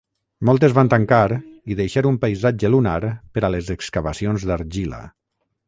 Moltes 0.47 0.71
van 0.77 0.87
tancar 0.93 1.25
i 1.73 1.77
deixar 1.81 2.03
un 2.13 2.17
paisatge 2.25 2.73
lunar 2.77 2.97
per 3.37 3.45
a 3.49 3.53
les 3.57 3.73
excavacions 3.77 4.51
d'argila. 4.53 5.07